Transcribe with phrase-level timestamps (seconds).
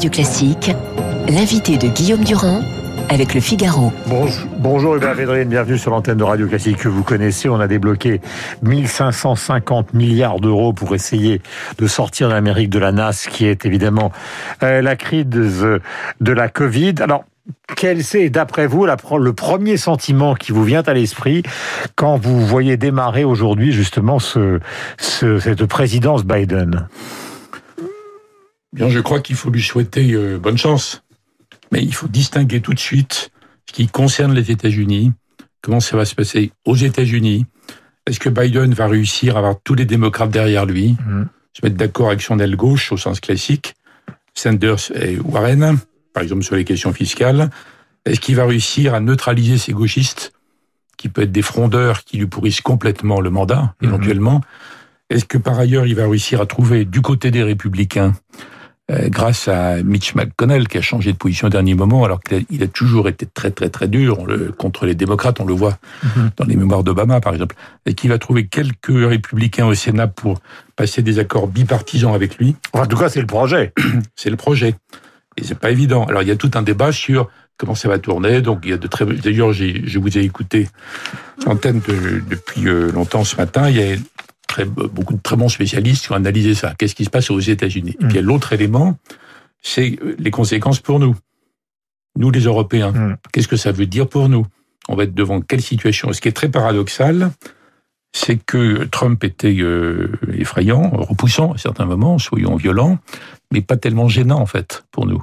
[0.00, 0.70] Radio Classique,
[1.28, 2.62] l'invité de Guillaume Durand
[3.10, 3.92] avec le Figaro.
[4.06, 7.50] Bonjour, bonjour Hubert Védrine, bienvenue sur l'antenne de Radio Classique que vous connaissez.
[7.50, 8.22] On a débloqué
[8.62, 11.42] 1550 milliards d'euros pour essayer
[11.78, 14.10] de sortir d'Amérique de la NAS, qui est évidemment
[14.62, 16.94] euh, la crise de la Covid.
[17.00, 17.24] Alors,
[17.76, 21.42] quel c'est, d'après vous, le premier sentiment qui vous vient à l'esprit
[21.96, 26.88] quand vous voyez démarrer aujourd'hui justement cette présidence Biden?
[28.72, 31.02] Bien, je crois qu'il faut lui souhaiter euh, bonne chance,
[31.72, 33.30] mais il faut distinguer tout de suite
[33.68, 35.12] ce qui concerne les États-Unis,
[35.60, 37.46] comment ça va se passer aux États-Unis?
[38.06, 41.24] Est-ce que Biden va réussir à avoir tous les démocrates derrière lui, mmh.
[41.52, 43.74] se mettre d'accord avec son aile gauche au sens classique,
[44.34, 45.78] Sanders et Warren,
[46.12, 47.50] par exemple sur les questions fiscales
[48.04, 50.32] Est-ce qu'il va réussir à neutraliser ces gauchistes,
[50.96, 53.88] qui peuvent être des frondeurs qui lui pourrissent complètement le mandat, mhm.
[53.88, 54.40] éventuellement?
[55.10, 58.14] Est-ce que par ailleurs il va réussir à trouver du côté des républicains
[59.06, 62.66] grâce à Mitch McConnell qui a changé de position au dernier moment, alors qu'il a,
[62.66, 64.26] toujours été très très très dur
[64.58, 66.30] contre les démocrates, on le voit mhm.
[66.36, 70.40] dans les mémoires d'Obama par exemple, et qu'il va trouver quelques républicains au Sénat pour
[70.76, 72.56] passer des accords bipartisans avec lui.
[72.72, 73.72] en tout cas, c'est le projet.
[74.16, 74.74] c'est le projet.
[75.36, 76.04] Et c'est pas évident.
[76.04, 78.40] Alors il y a tout un débat sur comment ça va tourner.
[78.40, 80.68] Donc il y a de très d'ailleurs je vous ai écouté
[81.46, 81.80] l'antenne
[82.28, 83.68] depuis euh, longtemps ce matin.
[83.68, 83.96] Il y a
[84.50, 86.74] très, beaucoup de très bons spécialistes qui ont analysé ça.
[86.76, 87.96] Qu'est-ce qui se passe aux États-Unis?
[88.00, 88.22] Et puis mm.
[88.22, 88.98] l'autre élément,
[89.62, 91.14] c'est les conséquences pour nous,
[92.16, 92.92] nous les Européens.
[92.92, 93.16] Mm.
[93.32, 94.44] Qu'est-ce que ça veut dire pour nous?
[94.88, 96.12] On va être devant quelle situation?
[96.12, 97.30] Ce qui est très paradoxal,
[98.12, 102.98] c'est que Trump était euh, effrayant, repoussant à certains moments, soyons violents,
[103.52, 105.22] mais pas tellement gênant en fait pour nous.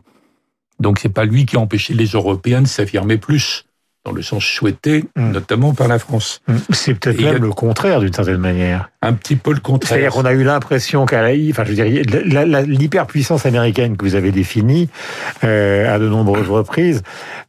[0.80, 3.66] Donc c'est pas lui qui a empêché les Européens de s'affirmer plus
[4.08, 5.32] dans le sens souhaité, mm.
[5.32, 6.42] notamment par la France.
[6.48, 6.56] Mm.
[6.70, 8.90] C'est peut-être même le contraire d'une certaine manière.
[9.02, 9.90] Un petit peu le contraire.
[9.90, 14.16] C'est-à-dire qu'on a eu l'impression qu'à la, enfin je veux dire, l'hyperpuissance américaine que vous
[14.16, 14.90] avez définie
[15.44, 17.04] euh, à de nombreuses reprises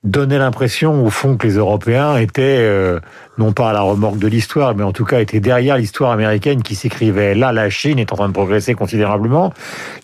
[0.04, 2.98] donnait l'impression au fond que les Européens étaient euh,
[3.38, 6.62] non pas à la remorque de l'histoire, mais en tout cas étaient derrière l'histoire américaine
[6.62, 7.34] qui s'écrivait.
[7.34, 9.52] Là, la Chine est en train de progresser considérablement.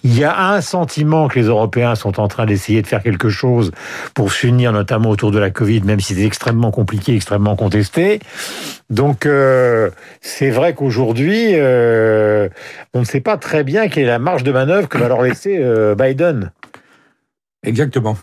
[0.04, 3.28] Il y a un sentiment que les Européens sont en train d'essayer de faire quelque
[3.28, 3.72] chose
[4.14, 8.21] pour s'unir, notamment autour de la Covid, même si c'est extrêmement compliqué, extrêmement contesté.
[8.91, 9.91] Donc, euh,
[10.21, 12.49] c'est vrai qu'aujourd'hui, euh,
[12.93, 15.22] on ne sait pas très bien quelle est la marge de manœuvre que va leur
[15.22, 16.53] laisser euh, Biden.
[17.62, 18.16] Exactement.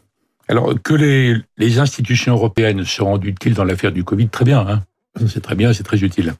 [0.47, 4.59] Alors, que les, institutions européennes se rendent utiles dans l'affaire du Covid, très bien.
[4.59, 4.81] Hein
[5.27, 6.33] c'est très bien, c'est très utile.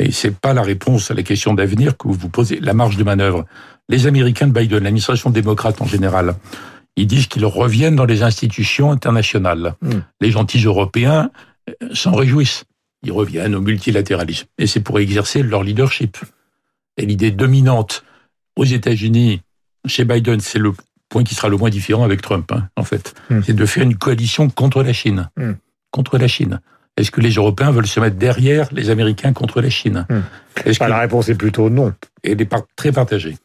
[0.00, 2.60] Mais c'est pas la réponse à la question d'avenir que vous vous posez.
[2.60, 3.44] La marge de manœuvre.
[3.88, 6.34] Les Américains de Biden, l'administration démocrate en général,
[6.96, 9.74] ils disent qu'ils reviennent dans les institutions internationales.
[9.80, 10.00] Hmm.
[10.20, 11.30] Les gentils Européens
[11.68, 12.64] euh, s'en réjouissent.
[13.02, 14.46] Ils reviennent au multilatéralisme.
[14.58, 16.18] Et c'est pour exercer leur leadership.
[16.96, 18.04] Et l'idée dominante
[18.56, 19.40] aux États-Unis,
[19.86, 20.72] chez Biden, c'est le
[21.08, 23.14] point qui sera le moins différent avec Trump, hein, en fait.
[23.30, 23.40] Hmm.
[23.42, 25.30] C'est de faire une coalition contre la Chine.
[25.36, 25.52] Hmm.
[25.90, 26.60] Contre la Chine.
[26.96, 30.06] Est-ce que les Européens veulent se mettre derrière les Américains contre la Chine?
[30.64, 30.90] Est-ce bah, que...
[30.90, 31.94] La réponse est plutôt non.
[32.22, 33.36] Et est très partagée.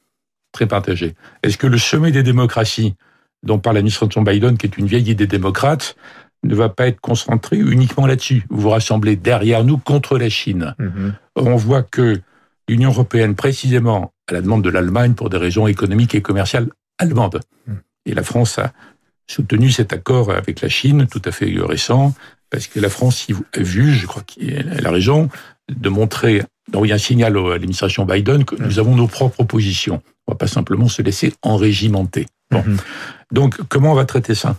[0.51, 1.15] Très partagée.
[1.43, 2.95] Est-ce que le sommet des démocraties,
[3.43, 5.95] dont parle l'administration Biden, qui est une vieille idée démocrate,
[6.43, 10.75] ne va pas être concentré uniquement là-dessus Vous vous rassemblez derrière nous contre la Chine.
[10.79, 11.11] Hmm.
[11.35, 12.21] On voit que
[12.67, 17.39] l'Union européenne, précisément à la demande de l'Allemagne pour des raisons économiques et commerciales allemandes,
[17.67, 17.73] hmm.
[18.05, 18.71] et la France a
[19.27, 22.13] soutenu cet accord avec la Chine, tout à fait récent,
[22.49, 25.29] parce que la France a vu, je crois qu'elle a raison,
[25.69, 30.01] de montrer, d'envoyer un signal à l'administration Biden que nous avons nos propres positions.
[30.27, 32.25] On va pas simplement se laisser enrégimenter.
[32.51, 32.63] Bon.
[32.65, 32.77] Mhm.
[33.31, 34.55] Donc, comment on va traiter ça?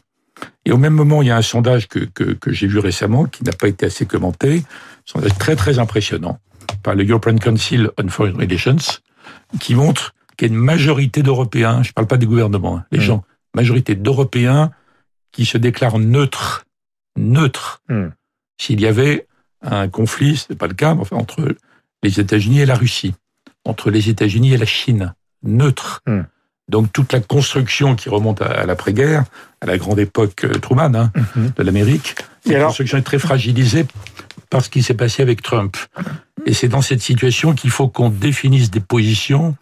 [0.65, 3.25] Et au même moment, il y a un sondage que, que, que j'ai vu récemment,
[3.25, 4.63] qui n'a pas été assez commenté, un
[5.05, 6.39] sondage très très impressionnant,
[6.83, 9.01] par le European Council on Foreign Relations,
[9.59, 12.85] qui montre qu'il y a une majorité d'Européens, je ne parle pas des gouvernements, hein,
[12.93, 13.05] les mhm.
[13.05, 14.71] gens, majorité d'Européens
[15.33, 16.65] qui se déclarent neutres
[17.19, 17.83] neutre.
[17.89, 18.09] Hmm.
[18.59, 19.27] S'il y avait
[19.63, 21.55] un conflit, ce n'est pas le cas, mais enfin, entre
[22.03, 23.15] les États-Unis et la Russie,
[23.65, 26.03] entre les États-Unis et la Chine, neutre.
[26.69, 29.25] Donc toute la construction qui remonte à, l'après-guerre,
[29.61, 31.49] à la grande époque euh, Truman hein, hmm.
[31.57, 33.87] de l'Amérique, cette construction est très fragilisée
[34.51, 35.77] par ce qui s'est passé avec Trump.
[36.47, 39.57] Et c'est dans cette situation qu'il faut qu'on définisse des positions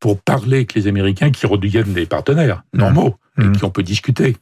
[0.00, 4.36] pour parler avec les Américains qui redeviennent des partenaires normaux et qui on peut discuter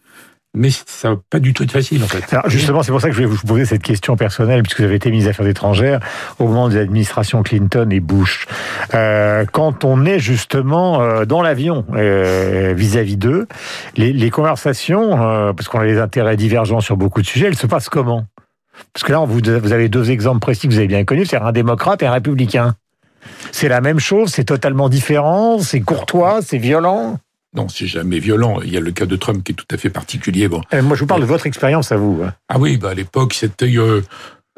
[0.56, 2.24] mais ça va pas du tout être facile en fait.
[2.46, 4.96] Justement, c'est pour ça que je voulais vous poser cette question personnelle, puisque vous avez
[4.96, 6.00] été ministre des Affaires étrangères
[6.38, 8.46] au moment des administrations Clinton et Bush.
[8.94, 13.46] Euh, quand on est justement euh, dans l'avion euh, vis-à-vis d'eux,
[13.96, 15.10] les, conversations,
[15.54, 18.24] parce qu'on a des intérêts divergents sur beaucoup de sujets, elles se passent comment?
[18.92, 21.36] Parce que là, vous, vous avez deux exemples précis que vous avez bien connus, c'est
[21.36, 22.74] un démocrate et un républicain.
[23.52, 27.18] C'est la même chose, c'est totalement différent, c'est courtois, c'est violent
[27.56, 28.60] Non, c'est jamais violent.
[28.62, 30.46] Il y a le cas de Trump qui est tout à fait particulier.
[30.48, 30.60] Bon.
[30.74, 32.20] Euh, moi, je vous parle de votre expérience à vous.
[32.24, 32.34] hein.
[32.48, 34.02] Ah oui, bah à l'époque, c'était euh,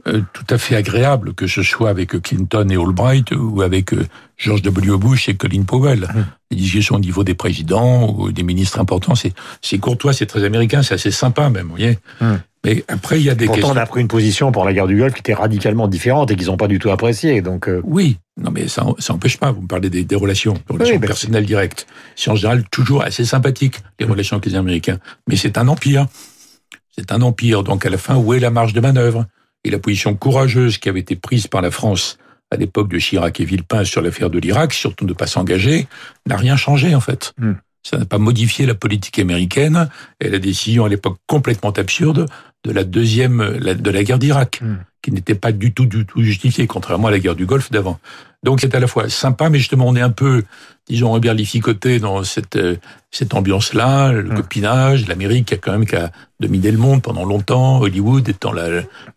[0.08, 4.04] euh, tout à fait agréable, que ce soit avec Clinton et Albright ou avec euh,
[4.36, 4.96] George W.
[4.98, 6.04] Bush et Colin Powell.
[6.14, 6.26] Hum.
[6.50, 10.82] Les discussions au niveau des présidents ou des ministres importants, c'est courtois, c'est très américain,
[10.82, 11.98] c'est assez sympa même, vous voyez.
[12.20, 12.40] Hum.
[12.68, 13.74] Mais après, il y a des Pourtant, questions.
[13.74, 16.36] on a pris une position pour la guerre du Golfe qui était radicalement différente et
[16.36, 17.40] qu'ils n'ont pas du tout appréciée.
[17.40, 19.52] Donc, euh, Oui, non mais ça, ça empêche pas.
[19.52, 21.86] Vous me parlez des, des relations, des relations Oui, ben, personnelles directes.
[22.14, 24.98] C'est en général toujours assez sympathique les relations avec les Américains.
[25.28, 26.08] Mais c'est un empire.
[26.94, 27.62] C'est un empire.
[27.62, 29.24] Donc à la fin, où est la marge de manœuvre
[29.64, 32.18] Et la position courageuse qui avait été prise par la France
[32.50, 35.86] à l'époque de Chirac et Villepin sur l'affaire de l'Irak, surtout de ne pas s'engager,
[36.26, 37.32] n'a rien changé en fait.
[37.38, 37.54] Hmm.
[37.82, 39.88] Ça n'a pas modifié la politique américaine
[40.20, 42.26] et la décision à l'époque complètement absurde
[42.64, 44.76] de la deuxième, de la guerre d'Irak, Hmm.
[45.08, 47.98] Qui n'était pas du tout, du tout justifiée, contrairement à la guerre du Golfe d'avant.
[48.44, 50.44] Donc c'est à la fois sympa, mais justement on est un peu,
[50.88, 52.76] disons, reberlificoté dans cette euh,
[53.10, 54.34] cette ambiance-là, le Mm.
[54.34, 55.86] copinage, l'Amérique qui a quand même
[56.40, 58.52] dominé le monde pendant longtemps, Hollywood étant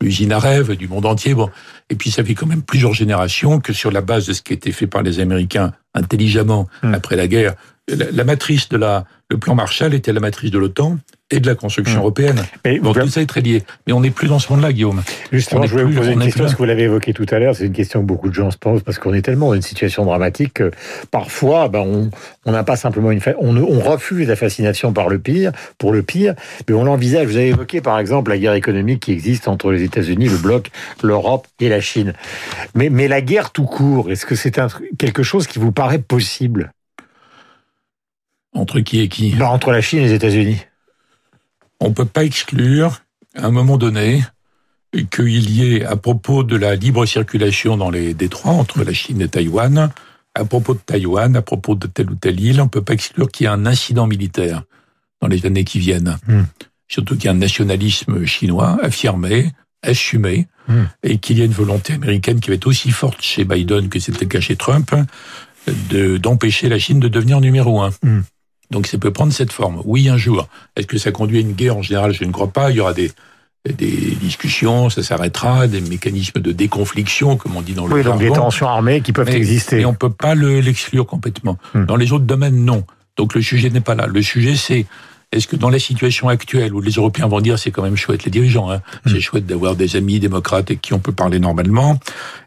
[0.01, 1.33] l'usine à rêve du monde entier.
[1.33, 1.49] Bon,
[1.89, 4.53] et puis ça fait quand même plusieurs générations que sur la base de ce qui
[4.53, 6.93] a été fait par les Américains intelligemment Mm.
[6.93, 7.53] après la guerre,
[7.87, 10.97] la, la matrice de la le plan Marshall était la matrice de l'OTAN
[11.29, 12.01] et de la construction Mm.
[12.01, 12.43] européenne.
[12.65, 13.63] mais Donc tout ça est très lié.
[13.87, 15.01] Mais on n'est plus dans ce monde-là, Guillaume.
[15.31, 17.13] Justement, On est je voulais vous poser une est question, parce que vous l'avez évoqué
[17.13, 19.21] tout à l'heure, c'est une question que beaucoup de gens se posent, parce qu'on est
[19.21, 20.71] tellement dans une situation dramatique que
[21.11, 22.09] parfois, ben, on
[22.45, 23.19] on n'a pas simplement une...
[23.19, 26.33] fa- On, on refuse la fascination par le pire, pour le pire,
[26.67, 27.27] mais on l'envisage.
[27.27, 30.71] Vous avez évoqué, par exemple, la guerre économique qui existe entre les États-Unis, le bloc,
[31.03, 32.13] l'Europe et la Chine.
[32.73, 34.67] Mais, mais la guerre tout court, est-ce que c'est un
[34.97, 36.71] quelque chose qui vous paraît possible?
[38.53, 39.35] Entre qui et qui?
[39.35, 40.57] Ben, Entre la Chine et les États-Unis
[41.79, 43.01] On peut pas exclure,
[43.35, 44.23] à un moment donné,
[45.09, 49.21] qu'il y ait, à propos de la libre circulation dans les détroits entre la Chine
[49.21, 49.89] et Taïwan,
[50.35, 53.29] à propos de Taïwan, à propos de telle ou telle île, on peut pas exclure
[53.31, 54.63] qu'il y ait un incident militaire
[55.21, 56.17] dans les années qui viennent.
[56.27, 56.43] Hmm.
[56.87, 59.51] Surtout qu'il y a un nationalisme chinois affirmé,
[59.81, 60.83] assumé, Hmm.
[61.01, 63.99] et qu'il y a une volonté américaine qui va être aussi forte chez Biden que
[63.99, 64.93] c'était le cas chez Trump,
[65.89, 67.89] de- d'empêcher la Chine de devenir numéro un.
[68.03, 68.21] Hmm.
[68.69, 69.81] Donc ça peut prendre cette forme.
[69.85, 70.47] Oui, un jour.
[70.75, 71.77] Est-ce que ça conduit à une guerre?
[71.77, 72.69] En général, je ne crois pas.
[72.69, 73.11] Il y aura des,
[73.69, 78.19] des discussions, ça s'arrêtera, des mécanismes de déconfliction, comme on dit dans le Oui, donc
[78.19, 79.81] des tensions armées qui peuvent Mais- exister.
[79.81, 81.57] Et on peut pas le- l'exclure complètement.
[81.75, 81.85] Hmm.
[81.85, 82.83] Dans les autres domaines, non.
[83.17, 84.07] Donc le sujet n'est pas là.
[84.07, 84.87] Le sujet, c'est
[85.31, 88.23] est-ce que dans la situation actuelle où les Européens vont dire c'est quand même chouette,
[88.25, 89.09] les dirigeants, hein, Hmm.
[89.11, 91.99] c'est chouette d'avoir des amis démocrates avec qui on peut parler normalement,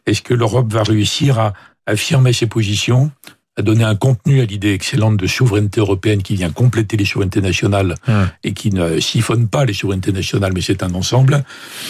[0.06, 1.52] est-ce que l'Europe va réussir à
[1.86, 3.10] affirmer ses positions,
[3.56, 7.40] à donner un contenu à l'idée excellente de souveraineté européenne qui vient compléter les souverainetés
[7.40, 8.24] nationales Hmm.
[8.42, 11.44] et qui ne siphonne pas les souverainetés nationales, mais c'est un ensemble.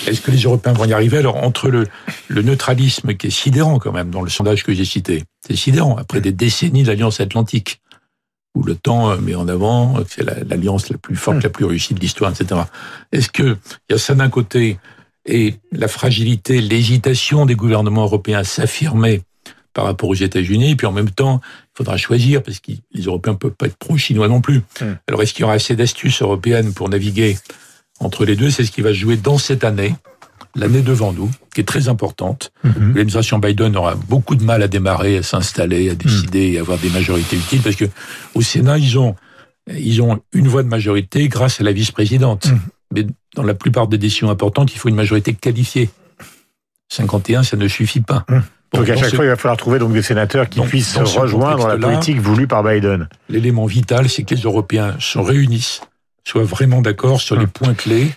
[0.06, 1.18] Est-ce que les Européens vont y arriver?
[1.18, 1.86] Alors, entre le,
[2.28, 5.96] le neutralisme qui est sidérant quand même dans le sondage que j'ai cité, c'est sidérant,
[5.96, 7.80] après des décennies d'alliance atlantique,
[8.54, 11.42] où le temps euh, met en avant que c'est la- l'alliance la plus forte, Hmm.
[11.44, 12.60] la plus réussie de l'histoire, etc.
[13.10, 13.56] Est-ce que
[13.88, 14.78] il y a ça d'un côté
[15.26, 19.22] et la fragilité, l'hésitation des gouvernements européens à s'affirmer
[19.74, 23.02] par rapport aux États-Unis, et puis en même temps, il faudra choisir, parce que les
[23.02, 24.62] Européens ne peuvent pas être pro-chinois non plus.
[24.80, 24.94] Hmm.
[25.08, 27.36] Alors est-ce qu'il y aura assez d'astuces européennes pour naviguer
[28.00, 28.50] entre les deux?
[28.50, 29.94] C'est ce qui va se jouer dans cette année,
[30.54, 32.52] l'année devant nous, qui est très importante.
[32.62, 32.88] Mhm.
[32.88, 36.78] L'administration Biden aura beaucoup de mal à démarrer, à s'installer, à décider et à avoir
[36.78, 37.86] des majorités utiles, parce que
[38.34, 39.16] au Sénat, ils ont,
[39.68, 42.46] ils ont une voix de majorité grâce à la vice-présidente.
[42.46, 42.60] Mhm.
[42.94, 45.90] Mais dans la plupart des décisions importantes, il faut une majorité qualifiée.
[46.92, 48.24] 51, ça ne suffit pas.
[48.74, 50.96] Donc à chaque ce- fois, il va falloir trouver donc des sénateurs qui dans- puissent
[50.96, 53.08] rejoindre la politique voulue par Biden.
[53.28, 55.80] L'élément vital, c'est que les Européens se réunissent,
[56.24, 57.50] soient vraiment d'accord sur les Hum.
[57.50, 58.12] points clés,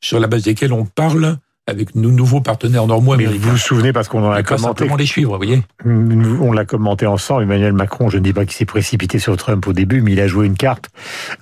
[0.00, 1.36] sur la base desquels on parle
[1.68, 3.50] avec nos nouveaux partenaires normaux Mais vous américains.
[3.50, 5.62] vous souvenez, parce qu'on en a commenté, simplement les suivre, vous voyez.
[5.84, 9.66] on l'a commenté ensemble, Emmanuel Macron, je ne dis pas qu'il s'est précipité sur Trump
[9.66, 10.88] au début, mais il a joué une carte.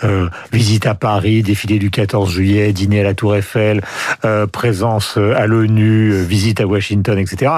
[0.05, 3.83] Euh, visite à Paris, défilé du 14 juillet, dîner à la Tour Eiffel,
[4.25, 7.53] euh, présence euh, à l'ONU, visite à Washington, etc.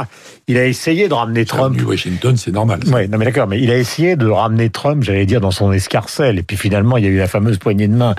[0.47, 2.81] Il a essayé de ramener Trump Trump, Washington, c'est normal.
[2.85, 2.95] ça.
[2.95, 5.73] Ouais, non mais d'accord, mais il a essayé de ramener Trump, j'allais dire, dans son
[5.73, 6.39] escarcelle.
[6.39, 8.15] Et puis finalement, il y a eu la fameuse poignée de main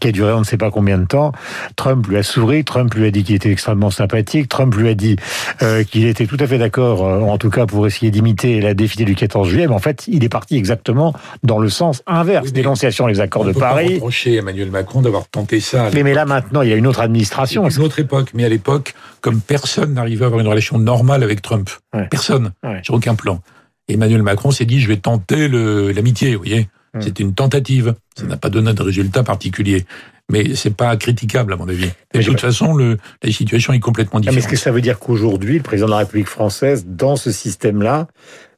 [0.00, 1.32] qui a duré on ne sait pas combien de temps.
[1.76, 4.94] Trump lui a souri, Trump lui a dit qu'il était extrêmement sympathique, Trump lui a
[4.94, 5.16] dit
[5.62, 8.74] euh, qu'il était tout à fait d'accord, euh, en tout cas pour essayer d'imiter la
[8.74, 9.66] défilée du 14 juillet.
[9.66, 12.46] Mais en fait, il est parti exactement dans le sens inverse.
[12.46, 13.94] Oui, Dénonciation des accords On de peut pas Paris.
[13.94, 15.88] reprocher à Emmanuel Macron d'avoir tenté ça.
[15.94, 17.68] Mais, mais là maintenant, il y a une autre administration.
[17.68, 21.40] Une autre époque, mais à l'époque, comme personne n'arrivait à avoir une relation normale avec
[21.42, 22.06] Trump, Ouais.
[22.10, 22.80] personne, Ouais.
[22.82, 23.40] sur aucun plan.
[23.88, 26.68] Emmanuel Macron s'est dit, je vais tenter l'amitié, vous voyez.
[26.94, 27.02] Mm.
[27.02, 27.94] C'était une tentative.
[28.16, 29.84] Ça n'a pas donné de résultat particulier.
[30.32, 31.90] Mais c'est pas critiquable, à mon avis.
[32.14, 34.38] De toute façon, le, la situation est complètement Ah, mais différente.
[34.44, 38.06] est-ce que ça veut dire qu'aujourd'hui, le président de la République française, dans ce système-là,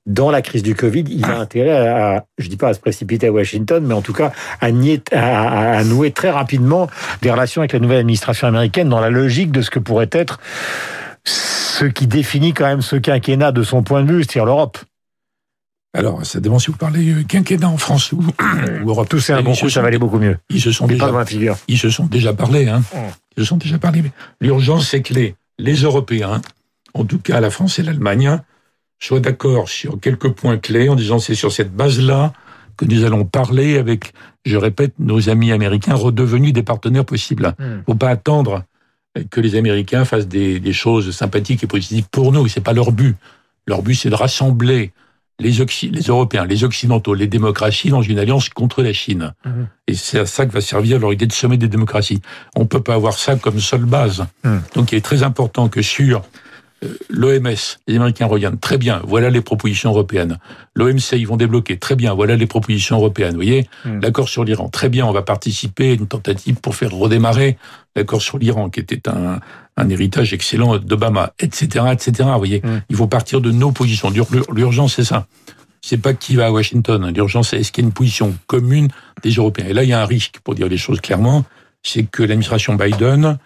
[0.07, 3.27] dans la crise du Covid, il a intérêt à, je dis pas à se précipiter
[3.27, 6.89] à Washington, mais en tout cas à, nier, à, nouer très rapidement
[7.23, 10.39] des relations avec la nouvelle administration américaine dans la logique de ce que pourrait être
[11.25, 14.79] ce qui définit quand même ce quinquennat de son point de vue, c'est-à-dire l'Europe.
[15.97, 19.09] Alors, ça dépend si vous parlez euh, quinquennat en France ou, ou Europe.
[19.09, 20.37] Tout c'est un bon coup, ça valait beaucoup mieux.
[20.51, 21.11] Ils se sont déjà,
[21.69, 22.81] ils se sont déjà parlé, hein.
[22.81, 22.99] Mm.
[23.37, 24.03] Ils se sont déjà parlé.
[24.43, 26.43] L'urgence, c'est que les, les Européens,
[26.93, 28.41] en tout cas la France et l'Allemagne,
[29.01, 32.35] soient d'accord sur quelques points clés en disant c'est sur cette base-là
[32.77, 34.13] que nous allons parler avec,
[34.45, 37.55] je répète, nos amis américains redevenus des partenaires possibles.
[37.59, 37.77] Il mm.
[37.79, 38.65] ne faut pas attendre
[39.31, 42.49] que les Américains fassent des, des choses sympathiques et positives pour nous.
[42.49, 43.17] C'est pas leur but.
[43.67, 44.93] Leur but, c'est de rassembler
[45.39, 49.35] les, les Européens, les Occidentaux, les démocraties dans une alliance contre la Chine.
[49.45, 49.69] Mhm.
[49.87, 52.21] Et c'est à ça que va servir leur idée de sommet des démocraties.
[52.55, 54.27] On ne peut pas avoir ça comme seule base.
[54.45, 54.63] Mhm.
[54.75, 56.23] Donc il est très important que sur
[57.09, 60.39] L'OMS, les Américains regardent très bien, voilà les propositions européennes.
[60.75, 63.31] L'OMC, ils vont débloquer, très bien, voilà les propositions européennes.
[63.31, 64.01] Vous voyez, hmm.
[64.01, 67.57] l'accord sur l'Iran, très bien, on va participer à une tentative pour faire redémarrer
[67.95, 69.41] l'accord sur l'Iran, qui était un,
[69.79, 72.29] un héritage excellent d'Obama, etc., etc.
[72.33, 72.83] Vous voyez, hmm.
[72.91, 74.13] il faut partir de nos positions.
[74.53, 75.27] L'urgence, c'est ça.
[75.81, 77.11] C'est pas qui va à Washington.
[77.15, 78.89] L'urgence, c'est est-ce qu'il y a une position commune
[79.23, 79.67] des Européens.
[79.69, 81.45] Et là, il y a un risque, pour dire les choses clairement,
[81.83, 83.39] c'est que l'administration Biden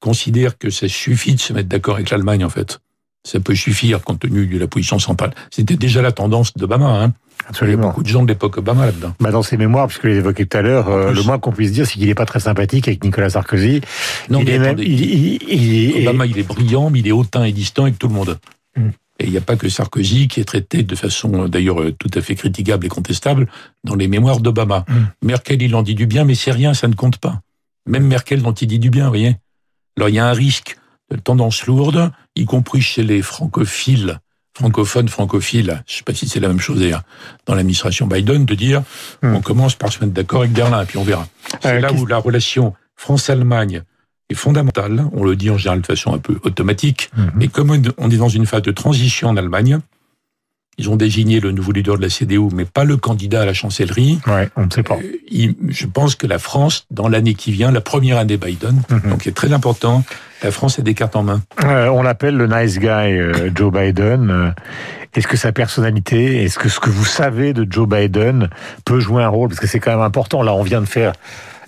[0.00, 2.80] considère que ça suffit de se mettre d'accord avec l'Allemagne, en fait.
[3.24, 5.34] Ça peut suffire compte tenu de la position centrale.
[5.50, 7.02] C'était déjà la tendance d'Obama.
[7.02, 7.12] Hein.
[7.46, 7.82] Absolument.
[7.82, 9.14] Il y a beaucoup de gens de l'époque Obama là-dedans.
[9.20, 11.72] Bah dans ses mémoires, puisque je l'évoquais tout à l'heure, euh, le moins qu'on puisse
[11.72, 13.80] dire, c'est qu'il n'est pas très sympathique avec Nicolas Sarkozy.
[14.28, 17.84] Non, il est même, il, Obama, il est brillant, mais il est hautain et distant
[17.84, 18.38] avec tout le monde.
[18.76, 18.90] Hmm.
[19.20, 22.20] Et il n'y a pas que Sarkozy qui est traité de façon d'ailleurs tout à
[22.20, 23.48] fait critiquable et contestable
[23.82, 24.84] dans les mémoires d'Obama.
[24.88, 25.26] Hmm.
[25.26, 27.40] Merkel, il en dit du bien, mais c'est rien, ça ne compte pas.
[27.86, 29.36] Même Merkel dont il dit du bien, vous voyez.
[29.98, 30.76] Alors il y a un risque
[31.10, 34.20] de tendance lourde, y compris chez les francophiles,
[34.56, 37.02] francophones, francophiles, je ne sais pas si c'est la même chose d'ailleurs,
[37.46, 38.84] dans l'administration Biden, de dire
[39.24, 39.34] hmm.
[39.34, 41.26] on commence par se mettre d'accord avec Berlin, et puis on verra.
[41.60, 43.82] C'est euh, là où la relation France-Allemagne
[44.30, 47.42] est fondamentale, on le dit en général de façon un peu automatique, hmm.
[47.42, 49.80] et comme on est dans une phase de transition en Allemagne,
[50.78, 53.52] ils ont désigné le nouveau leader de la CDU, mais pas le candidat à la
[53.52, 54.20] chancellerie.
[54.26, 54.96] Ouais, on ne sait pas.
[54.96, 59.10] Euh, je pense que la France, dans l'année qui vient, la première année Biden, mhm.
[59.10, 60.04] donc c'est très important,
[60.42, 61.42] la France a des cartes en main.
[61.64, 64.54] Euh, on l'appelle le nice guy euh, Joe Biden.
[65.14, 68.48] Est-ce que sa personnalité, est-ce que ce que vous savez de Joe Biden
[68.84, 69.48] peut jouer un rôle?
[69.48, 70.42] Parce que c'est quand même important.
[70.42, 71.12] Là, on vient de faire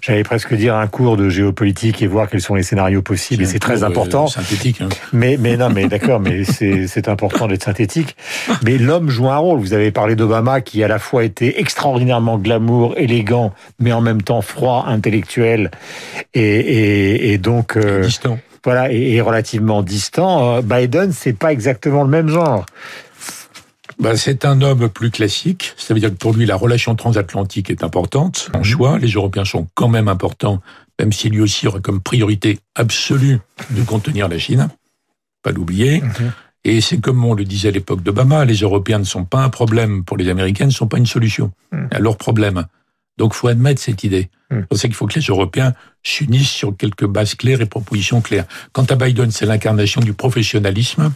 [0.00, 3.42] j'allais presque dire un cours de géopolitique et voir quels sont les scénarios possibles.
[3.42, 4.26] Et c'est très important.
[4.26, 4.80] synthétique.
[4.80, 4.88] Hein.
[5.12, 6.44] Mais, mais non, mais d'accord, mais
[6.86, 8.16] c'est important d'être synthétique.
[8.64, 9.60] Mais l'homme joue un rôle.
[9.60, 14.22] Vous avez parlé d'Obama qui à la fois était extraordinairement glamour, élégant, mais en même
[14.22, 15.70] temps froid, intellectuel
[16.34, 18.38] et, et, et donc euh, distant.
[18.64, 20.56] Voilà, et, et relativement distant.
[20.56, 22.66] Euh, Biden, c'est pas exactement le même genre.
[24.00, 25.74] Ben, c'est un homme plus classique.
[25.76, 28.50] Ça veut dire que pour lui, la relation transatlantique est importante.
[28.54, 28.64] En mhm.
[28.64, 30.62] choix, les Européens sont quand même importants,
[30.98, 33.40] même si lui aussi aurait comme priorité absolue
[33.70, 34.68] de contenir la Chine.
[35.42, 36.00] Pas l'oublier.
[36.00, 36.32] Mhm.
[36.64, 39.50] Et c'est comme on le disait à l'époque d'Obama, les Européens ne sont pas un
[39.50, 41.88] problème pour les Américains, ne sont pas une solution mhm.
[41.90, 42.64] à leur problème.
[43.18, 44.30] Donc, faut admettre cette idée.
[44.50, 48.22] C'est pour ça qu'il faut que les Européens s'unissent sur quelques bases claires et propositions
[48.22, 48.46] claires.
[48.72, 51.12] Quant à Biden, c'est l'incarnation du professionnalisme.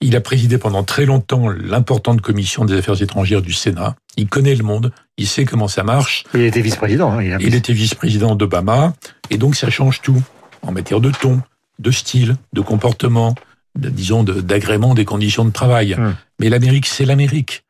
[0.00, 3.96] Il a présidé pendant très longtemps l'importante commission des affaires étrangères du Sénat.
[4.16, 6.24] Il connaît le monde, il sait comment ça marche.
[6.34, 7.18] Il était vice-président.
[7.18, 8.94] Hein, il, était vice-président d'Obama,
[9.30, 10.22] et donc ça change tout
[10.62, 11.40] en matière de ton,
[11.80, 13.34] de style, de comportement,
[13.76, 15.94] disons d'agrément des conditions de travail.
[15.94, 16.14] Hum.
[16.38, 17.64] Mais l'Amérique, c'est l'Amérique.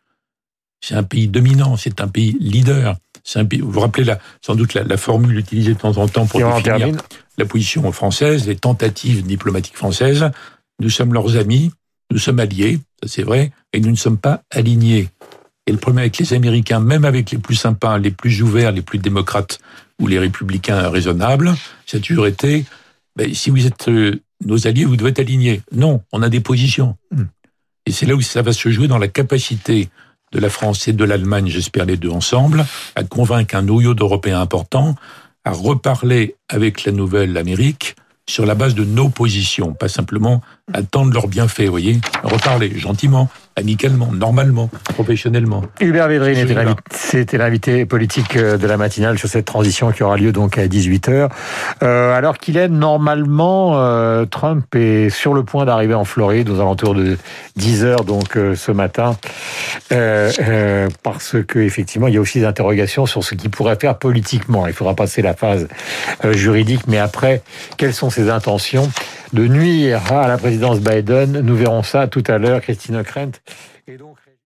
[0.80, 2.96] C'est un pays dominant, c'est un pays leader.
[3.34, 6.24] Un pays, vous vous rappelez la, sans doute la, formule utilisée de temps en temps
[6.24, 6.96] pour définir
[7.36, 10.30] la position française, les tentatives diplomatiques françaises.
[10.80, 11.72] Nous sommes leurs amis,
[12.10, 15.08] nous sommes alliés, c'est vrai, et nous ne sommes pas alignés.
[15.66, 18.82] Et le problème avec les Américains, même avec les plus sympas, les plus ouverts, les
[18.82, 19.58] plus démocrates
[20.00, 21.54] ou les républicains raisonnables,
[21.86, 22.64] ça a toujours été,
[23.16, 25.60] ben, si vous êtes euh, nos alliés, vous devez être alignés.
[25.72, 26.96] Non, on a des positions.
[27.10, 27.24] Hmm.
[27.84, 29.90] Et c'est là où ça va se jouer dans la capacité
[30.32, 34.40] de la France et de l'Allemagne, j'espère les deux ensemble, à convaincre un noyau d'Européens
[34.40, 34.94] important
[35.44, 37.96] à reparler avec la nouvelle Amérique
[38.28, 40.42] sur la base de nos positions, pas simplement
[40.72, 43.28] attendre leurs bienfaits, vous voyez, reparler gentiment,
[43.58, 45.62] amicalement, normalement, professionnellement.
[45.80, 46.46] Hubert Védrine
[46.90, 50.66] c'était l'invité politique euh, de la matinale sur cette transition qui aura lieu donc à
[50.66, 51.28] 18h.
[51.82, 56.60] Euh, alors qu'il est normalement, euh, Trump est sur le point d'arriver en Floride aux
[56.60, 57.16] alentours de
[57.58, 59.16] 10h donc euh, ce matin,
[59.92, 63.98] euh, parce que effectivement il y a aussi des interrogations sur ce qu'il pourrait faire
[63.98, 64.66] politiquement.
[64.66, 65.68] Il faudra passer la phase
[66.30, 67.42] juridique, mais après,
[67.76, 68.90] quelles sont ses intentions
[69.32, 71.40] de nuire à la présidence Biden?
[71.40, 73.32] Nous verrons ça tout à l'heure, Christine Krent.
[73.86, 74.18] Et donc,